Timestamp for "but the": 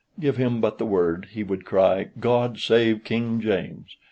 0.61-0.85